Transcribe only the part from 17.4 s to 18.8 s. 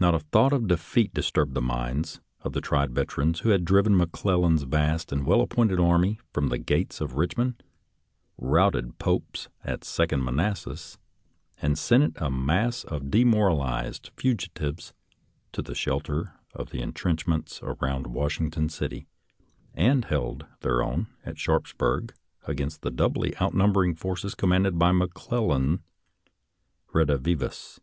around Wash ington